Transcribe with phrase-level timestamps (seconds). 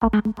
[0.00, 0.40] Promessa.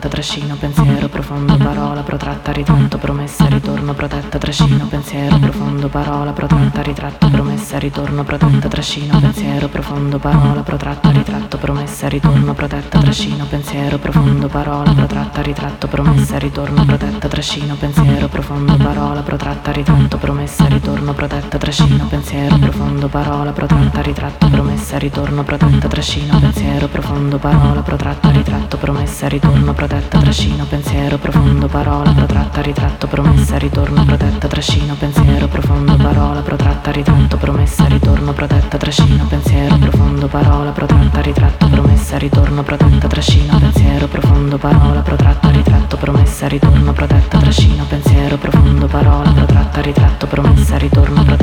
[0.07, 7.29] trascino, pensiero profondo, parola protratta, ritratto, promessa, ritorno, protetta, trascino, pensiero profondo, parola protratta, ritratto,
[7.29, 14.47] promessa, ritorno, protetta, trascino, pensiero profondo, parola protratta, ritratto, promessa, ritorno, protetta, trascino, pensiero profondo,
[14.47, 21.57] parola protratta, ritratto, promessa, ritorno, protetta, trascino, pensiero profondo, parola protratta, ritratto, promessa, ritorno, protetta,
[21.59, 28.77] trascino, pensiero profondo, parola protratta, ritratto, promessa, ritorno, protetta, trascino, pensiero profondo, parola protratta, ritratto,
[28.77, 35.95] promessa, ritorno, protetta, trascino, pensiero profondo, parola protratta, ritratto, promessa, ritorno, protetta, trascino, pensiero profondo,
[35.97, 43.07] parola protratta, ritratto, promessa, ritorno, protetta, trascino, pensiero profondo, parola protratta, ritratto, promessa, ritorno, protetta,
[43.07, 50.27] trascino, pensiero profondo, parola protratta, ritratto, promessa, ritorno, protetta, trascino, pensiero profondo, parola protratta, ritratto,
[50.27, 51.41] promessa, ritorno, protetta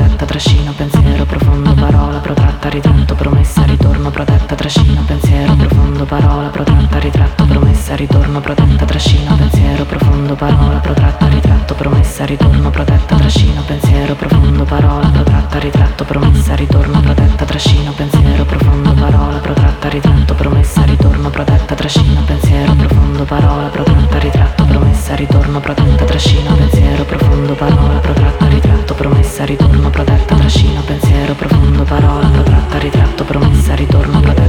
[4.09, 11.27] protetta, trascino, pensiero profondo, parola protratta, ritratto, promessa, ritorno, protetta, trascino, pensiero profondo, parola protratta,
[11.27, 18.45] ritratto, promessa, ritorno, protetta, trascino, pensiero profondo, parola protratta, ritratto, promessa, ritorno, protetta, trascino, pensiero
[18.45, 25.59] profondo, parola protratta, ritratto, promessa, ritorno, protetta, trascino, pensiero profondo, parola protratta, ritratto, promessa, ritorno,
[25.59, 32.77] protetta, trascino, pensiero profondo, parola protratta, ritratto, promessa, ritorno, protetta, trascino, pensiero profondo, parola protratta,
[32.77, 34.39] ritratto, promessa, ritorno, protetta,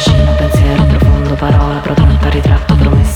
[0.00, 2.69] trascina, pensiero profondo, parola protratta, ritratto,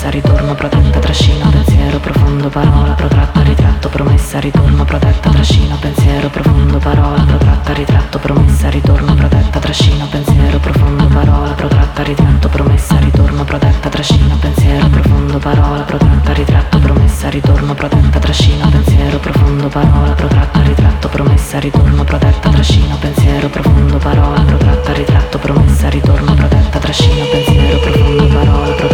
[0.04, 6.78] promessa, ritorno, protetta, trascina, pensiero profondo, parola protratta, ritratto, promessa, ritorno, protetta, trascina, pensiero profondo,
[6.78, 13.88] parola protratta, ritratto, promessa, ritorno, protetta, trascina, pensiero profondo, parola protratta, ritratto, promessa, ritorno, protetta,
[13.88, 21.08] trascina, pensiero profondo, parola protratta, ritratto, promessa, ritorno, protetta, trascina, pensiero profondo, parola protratta, ritratto,
[21.08, 28.26] promessa, ritorno, protetta, trascina, pensiero profondo, parola protratta, ritratto, promessa, ritorno protetta, trascina, pensiero profondo,
[28.26, 28.93] parola, protratta,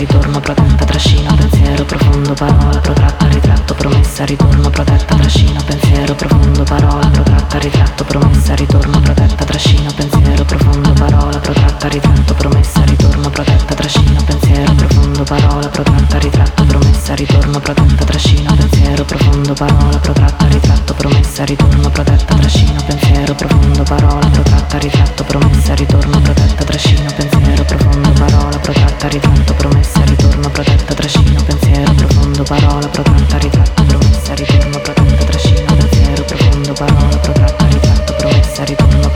[0.00, 3.26] ritorno, protetta, trascina, pensiero profondo, parola, protratta,
[3.70, 10.44] ritratto, promessa, ritorno, protetta, trascina, pensiero profondo, parola, protratta, ritratto, promessa, ritorno, protetta, trascina, pensiero
[10.44, 17.60] profondo, parola, protratta, ritratto, promessa, ritorno, protetta, trascina, pensiero profondo, parola, protratta, ritratto, promessa, ritorno,
[17.60, 24.78] protetta, trascina, pensiero profondo, parola, protratta, ritratto, promessa, ritorno, protetta, trascino, pensiero profondo, parola, protratta,
[24.78, 31.92] ritratto, promessa, ritorno, protetta, trascino, pensiero profondo, parola, protratta, ritratto, promessa, ritorno, protetta, trascino, pensiero
[31.94, 39.09] profondo, parola, protratta, ritratto, promessa, ritorno, protetta, trascino, pensiero profondo, parola, protratta, ritratto, promessa, ritorno,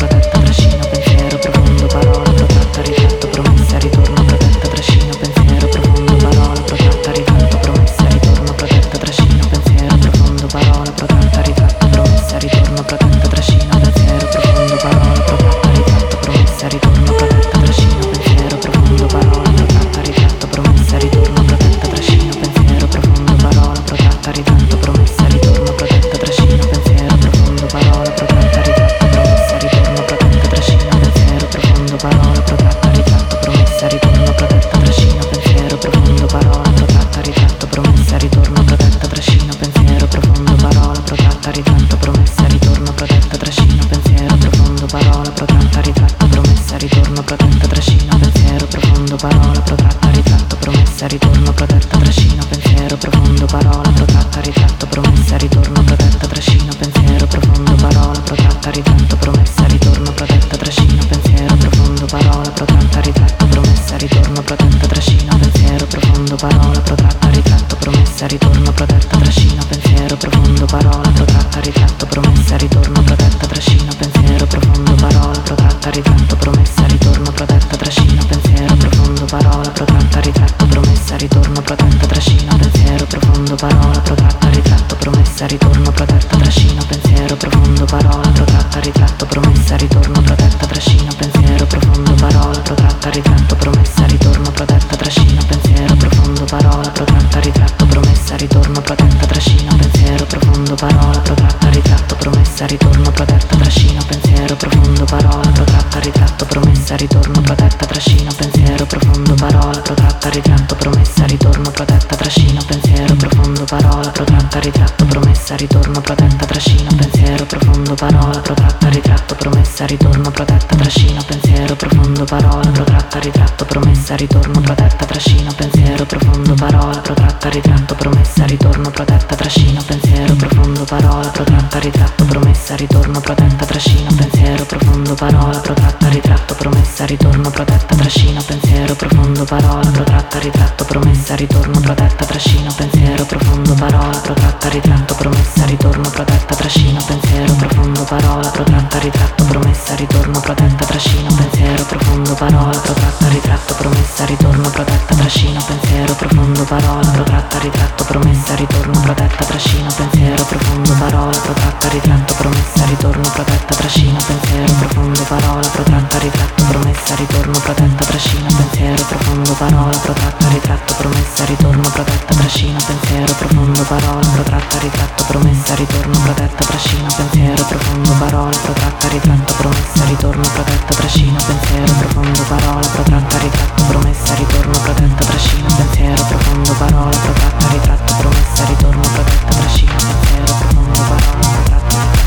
[126.55, 133.21] profondo, parola, protratta, ritratto, promessa, ritorno, protetta, trascino, pensiero profondo, parola, protratta, ritratto, promessa, ritorno,
[133.21, 140.39] protetta, trascino, pensiero profondo, parola, protratta, ritratto, promessa, ritorno, protetta, trascino, pensiero profondo, parola, protratta,
[140.39, 147.55] ritratto, promessa, ritorno, protetta, trascino, pensiero profondo, parola, protratta, ritratto, promessa, ritorno, protetta, trascino, pensiero
[147.55, 154.71] profondo, parola, protratta, ritratto, promessa, ritorno, protetta, trascino, pensiero profondo, parola, protratta, ritratto, promessa, ritorno,
[154.71, 161.89] protetta, trascino, pensiero profondo, parola, protratta, ritratto, promessa, ritorno, protetta, trascino, pensiero profondo, parola, protratta,
[161.89, 169.05] ritratto, promessa, ritorno, protetta, trascino, pensiero profondo, parola, protratta, ritratto, promessa, ritorno, protetta, trascino, pensiero
[169.05, 176.19] profondo, parola, protratta, ritratto, promessa, ritorno, protetta, trascino, pensiero profondo, parola, protratta, ritratto, promessa, ritorno,
[176.25, 183.39] protetta, trascino, pensiero profondo, parola, protratta, ritratto, promessa, ritorno, protetta, trascino, pensiero profondo, parola, protratta,
[183.39, 190.45] ritratto, promessa, ritorno, protetta, trascino, pensiero profondo parola protratta ritratto promessa ritorno protetta trascinata, pensiero
[190.45, 192.25] profondo parola protratta ritratto promessa.